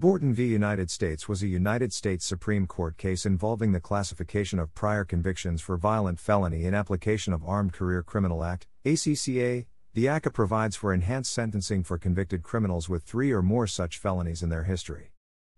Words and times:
Borden 0.00 0.32
v. 0.32 0.44
United 0.44 0.92
States 0.92 1.28
was 1.28 1.42
a 1.42 1.48
United 1.48 1.92
States 1.92 2.24
Supreme 2.24 2.68
Court 2.68 2.96
case 2.96 3.26
involving 3.26 3.72
the 3.72 3.80
classification 3.80 4.60
of 4.60 4.72
prior 4.72 5.04
convictions 5.04 5.60
for 5.60 5.76
violent 5.76 6.20
felony 6.20 6.66
in 6.66 6.72
application 6.72 7.32
of 7.32 7.42
Armed 7.44 7.72
Career 7.72 8.04
Criminal 8.04 8.44
Act, 8.44 8.68
ACCA. 8.84 9.66
The 9.94 10.04
ACCA 10.04 10.32
provides 10.32 10.76
for 10.76 10.94
enhanced 10.94 11.32
sentencing 11.32 11.82
for 11.82 11.98
convicted 11.98 12.44
criminals 12.44 12.88
with 12.88 13.02
three 13.02 13.32
or 13.32 13.42
more 13.42 13.66
such 13.66 13.98
felonies 13.98 14.40
in 14.40 14.50
their 14.50 14.62
history. 14.62 15.10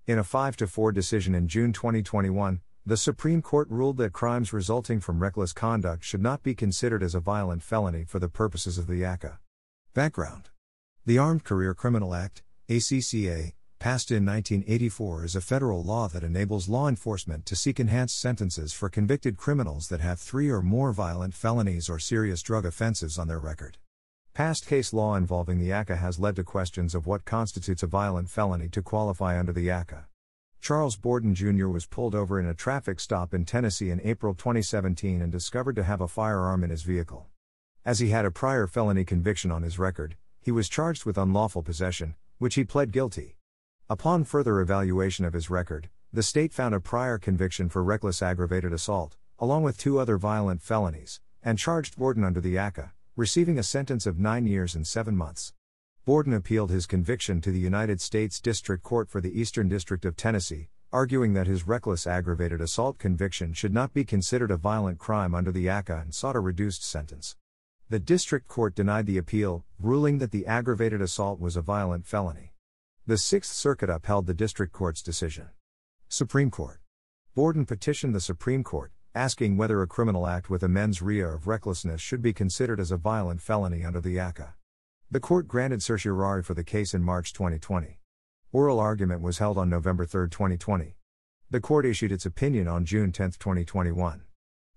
In 0.06 0.18
a 0.18 0.24
5 0.24 0.56
4 0.56 0.90
decision 0.90 1.34
in 1.34 1.46
June 1.46 1.74
2021, 1.74 2.62
the 2.86 2.96
Supreme 2.96 3.42
Court 3.42 3.68
ruled 3.68 3.98
that 3.98 4.14
crimes 4.14 4.54
resulting 4.54 5.00
from 5.00 5.20
reckless 5.20 5.52
conduct 5.52 6.02
should 6.02 6.22
not 6.22 6.42
be 6.42 6.54
considered 6.54 7.02
as 7.02 7.14
a 7.14 7.20
violent 7.20 7.62
felony 7.62 8.04
for 8.04 8.18
the 8.18 8.30
purposes 8.30 8.78
of 8.78 8.86
the 8.86 9.02
ACCA. 9.02 9.36
Background 9.92 10.48
The 11.04 11.18
Armed 11.18 11.44
Career 11.44 11.74
Criminal 11.74 12.14
Act, 12.14 12.42
ACCA, 12.70 13.52
passed 13.80 14.10
in 14.10 14.26
1984 14.26 15.24
is 15.24 15.34
a 15.34 15.40
federal 15.40 15.82
law 15.82 16.06
that 16.06 16.22
enables 16.22 16.68
law 16.68 16.86
enforcement 16.86 17.46
to 17.46 17.56
seek 17.56 17.80
enhanced 17.80 18.20
sentences 18.20 18.74
for 18.74 18.90
convicted 18.90 19.38
criminals 19.38 19.88
that 19.88 20.02
have 20.02 20.20
three 20.20 20.50
or 20.50 20.60
more 20.60 20.92
violent 20.92 21.32
felonies 21.32 21.88
or 21.88 21.98
serious 21.98 22.42
drug 22.42 22.66
offenses 22.66 23.18
on 23.18 23.26
their 23.26 23.38
record. 23.38 23.78
Past 24.34 24.66
case 24.66 24.92
law 24.92 25.14
involving 25.14 25.58
the 25.58 25.70
ACCA 25.70 25.96
has 25.96 26.18
led 26.18 26.36
to 26.36 26.44
questions 26.44 26.94
of 26.94 27.06
what 27.06 27.24
constitutes 27.24 27.82
a 27.82 27.86
violent 27.86 28.28
felony 28.28 28.68
to 28.68 28.82
qualify 28.82 29.38
under 29.38 29.52
the 29.52 29.68
ACCA. 29.68 30.04
Charles 30.60 30.96
Borden 30.96 31.34
Jr. 31.34 31.68
was 31.68 31.86
pulled 31.86 32.14
over 32.14 32.38
in 32.38 32.44
a 32.44 32.52
traffic 32.52 33.00
stop 33.00 33.32
in 33.32 33.46
Tennessee 33.46 33.88
in 33.88 34.02
April 34.04 34.34
2017 34.34 35.22
and 35.22 35.32
discovered 35.32 35.76
to 35.76 35.84
have 35.84 36.02
a 36.02 36.06
firearm 36.06 36.62
in 36.62 36.68
his 36.68 36.82
vehicle. 36.82 37.28
As 37.86 38.00
he 38.00 38.10
had 38.10 38.26
a 38.26 38.30
prior 38.30 38.66
felony 38.66 39.06
conviction 39.06 39.50
on 39.50 39.62
his 39.62 39.78
record, 39.78 40.16
he 40.42 40.50
was 40.50 40.68
charged 40.68 41.06
with 41.06 41.16
unlawful 41.16 41.62
possession, 41.62 42.14
which 42.36 42.56
he 42.56 42.64
pled 42.64 42.92
guilty. 42.92 43.38
Upon 43.90 44.22
further 44.22 44.60
evaluation 44.60 45.24
of 45.24 45.32
his 45.32 45.50
record, 45.50 45.90
the 46.12 46.22
state 46.22 46.52
found 46.52 46.76
a 46.76 46.80
prior 46.80 47.18
conviction 47.18 47.68
for 47.68 47.82
reckless 47.82 48.22
aggravated 48.22 48.72
assault, 48.72 49.16
along 49.36 49.64
with 49.64 49.78
two 49.78 49.98
other 49.98 50.16
violent 50.16 50.62
felonies, 50.62 51.20
and 51.42 51.58
charged 51.58 51.96
Borden 51.96 52.22
under 52.22 52.40
the 52.40 52.54
ACCA, 52.54 52.92
receiving 53.16 53.58
a 53.58 53.64
sentence 53.64 54.06
of 54.06 54.16
nine 54.16 54.46
years 54.46 54.76
and 54.76 54.86
seven 54.86 55.16
months. 55.16 55.54
Borden 56.04 56.32
appealed 56.32 56.70
his 56.70 56.86
conviction 56.86 57.40
to 57.40 57.50
the 57.50 57.58
United 57.58 58.00
States 58.00 58.38
District 58.38 58.84
Court 58.84 59.10
for 59.10 59.20
the 59.20 59.40
Eastern 59.40 59.68
District 59.68 60.04
of 60.04 60.14
Tennessee, 60.14 60.68
arguing 60.92 61.32
that 61.32 61.48
his 61.48 61.66
reckless 61.66 62.06
aggravated 62.06 62.60
assault 62.60 62.96
conviction 62.96 63.52
should 63.52 63.74
not 63.74 63.92
be 63.92 64.04
considered 64.04 64.52
a 64.52 64.56
violent 64.56 65.00
crime 65.00 65.34
under 65.34 65.50
the 65.50 65.66
ACCA 65.66 66.00
and 66.00 66.14
sought 66.14 66.36
a 66.36 66.40
reduced 66.40 66.84
sentence. 66.84 67.34
The 67.88 67.98
district 67.98 68.46
court 68.46 68.76
denied 68.76 69.06
the 69.06 69.18
appeal, 69.18 69.64
ruling 69.80 70.18
that 70.18 70.30
the 70.30 70.46
aggravated 70.46 71.02
assault 71.02 71.40
was 71.40 71.56
a 71.56 71.60
violent 71.60 72.06
felony. 72.06 72.49
The 73.10 73.18
Sixth 73.18 73.52
Circuit 73.52 73.90
upheld 73.90 74.28
the 74.28 74.34
district 74.34 74.72
court's 74.72 75.02
decision. 75.02 75.48
Supreme 76.06 76.48
Court. 76.48 76.78
Borden 77.34 77.66
petitioned 77.66 78.14
the 78.14 78.20
Supreme 78.20 78.62
Court, 78.62 78.92
asking 79.16 79.56
whether 79.56 79.82
a 79.82 79.88
criminal 79.88 80.28
act 80.28 80.48
with 80.48 80.62
a 80.62 80.68
mens 80.68 81.02
rea 81.02 81.22
of 81.22 81.48
recklessness 81.48 82.00
should 82.00 82.22
be 82.22 82.32
considered 82.32 82.78
as 82.78 82.92
a 82.92 82.96
violent 82.96 83.42
felony 83.42 83.84
under 83.84 84.00
the 84.00 84.14
ACCA. 84.14 84.52
The 85.10 85.18
court 85.18 85.48
granted 85.48 85.82
certiorari 85.82 86.44
for 86.44 86.54
the 86.54 86.62
case 86.62 86.94
in 86.94 87.02
March 87.02 87.32
2020. 87.32 87.98
Oral 88.52 88.78
argument 88.78 89.22
was 89.22 89.38
held 89.38 89.58
on 89.58 89.68
November 89.68 90.06
3, 90.06 90.30
2020. 90.30 90.94
The 91.50 91.60
court 91.60 91.86
issued 91.86 92.12
its 92.12 92.26
opinion 92.26 92.68
on 92.68 92.84
June 92.84 93.10
10, 93.10 93.32
2021. 93.32 94.22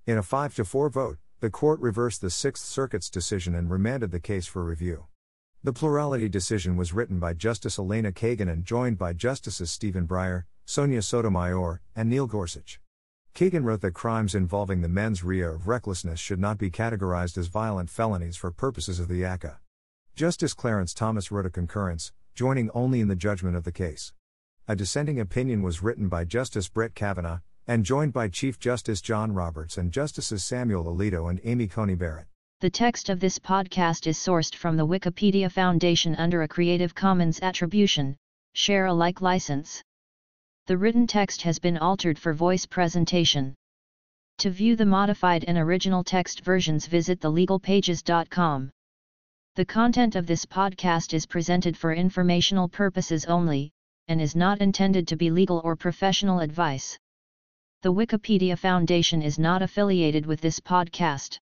In 0.07 0.17
a 0.17 0.23
5 0.23 0.53
4 0.53 0.89
vote, 0.89 1.19
the 1.39 1.51
court 1.51 1.79
reversed 1.81 2.21
the 2.21 2.31
Sixth 2.31 2.65
Circuit's 2.65 3.11
decision 3.11 3.53
and 3.53 3.69
remanded 3.69 4.09
the 4.09 4.19
case 4.19 4.47
for 4.47 4.63
review. 4.63 5.05
The 5.65 5.71
plurality 5.71 6.27
decision 6.27 6.75
was 6.75 6.91
written 6.91 7.19
by 7.19 7.33
Justice 7.33 7.79
Elena 7.79 8.11
Kagan 8.11 8.51
and 8.51 8.65
joined 8.65 8.97
by 8.97 9.13
Justices 9.13 9.71
Stephen 9.71 10.05
Breyer, 10.05 10.43
Sonia 10.65 11.01
Sotomayor, 11.01 11.79
and 11.95 12.09
Neil 12.09 12.27
Gorsuch. 12.27 12.81
Kagan 13.33 13.63
wrote 13.63 13.79
that 13.79 13.93
crimes 13.93 14.35
involving 14.35 14.81
the 14.81 14.89
mens 14.89 15.23
rea 15.23 15.43
of 15.43 15.69
recklessness 15.69 16.19
should 16.19 16.39
not 16.39 16.57
be 16.57 16.69
categorized 16.69 17.37
as 17.37 17.47
violent 17.47 17.89
felonies 17.89 18.35
for 18.35 18.51
purposes 18.51 18.99
of 18.99 19.07
the 19.07 19.21
ACCA. 19.21 19.59
Justice 20.17 20.53
Clarence 20.53 20.93
Thomas 20.93 21.31
wrote 21.31 21.45
a 21.45 21.49
concurrence, 21.49 22.11
joining 22.35 22.69
only 22.71 22.99
in 22.99 23.07
the 23.07 23.15
judgment 23.15 23.55
of 23.55 23.63
the 23.63 23.71
case. 23.71 24.11
A 24.67 24.75
dissenting 24.75 25.17
opinion 25.17 25.61
was 25.61 25.81
written 25.81 26.09
by 26.09 26.25
Justice 26.25 26.67
Brett 26.67 26.93
Kavanaugh, 26.93 27.39
and 27.65 27.85
joined 27.85 28.11
by 28.11 28.27
Chief 28.27 28.59
Justice 28.59 28.99
John 28.99 29.31
Roberts 29.31 29.77
and 29.77 29.93
Justices 29.93 30.43
Samuel 30.43 30.93
Alito 30.93 31.29
and 31.29 31.39
Amy 31.45 31.69
Coney 31.69 31.95
Barrett. 31.95 32.27
The 32.63 32.69
text 32.69 33.09
of 33.09 33.19
this 33.19 33.39
podcast 33.39 34.07
is 34.07 34.17
sourced 34.17 34.55
from 34.55 34.77
the 34.77 34.87
Wikimedia 34.87 35.51
Foundation 35.51 36.15
under 36.15 36.43
a 36.43 36.47
Creative 36.47 36.95
Commons 36.95 37.41
Attribution, 37.41 38.15
Share 38.53 38.85
Alike 38.85 39.19
license. 39.19 39.83
The 40.67 40.77
written 40.77 41.05
text 41.05 41.41
has 41.41 41.59
been 41.59 41.77
altered 41.77 42.17
for 42.17 42.31
voice 42.31 42.65
presentation. 42.65 43.53
To 44.37 44.49
view 44.49 44.77
the 44.77 44.85
modified 44.85 45.43
and 45.43 45.57
original 45.57 46.05
text 46.05 46.45
versions 46.45 46.87
visit 46.87 47.19
thelegalpages.com. 47.19 48.69
The 49.55 49.65
content 49.65 50.15
of 50.15 50.25
this 50.25 50.45
podcast 50.45 51.13
is 51.13 51.25
presented 51.25 51.75
for 51.75 51.93
informational 51.93 52.69
purposes 52.69 53.25
only, 53.25 53.73
and 54.07 54.21
is 54.21 54.37
not 54.37 54.61
intended 54.61 55.05
to 55.09 55.17
be 55.17 55.29
legal 55.29 55.59
or 55.65 55.75
professional 55.75 56.39
advice. 56.39 56.97
The 57.81 57.91
Wikimedia 57.91 58.57
Foundation 58.57 59.21
is 59.21 59.37
not 59.37 59.61
affiliated 59.61 60.25
with 60.25 60.39
this 60.39 60.61
podcast. 60.61 61.39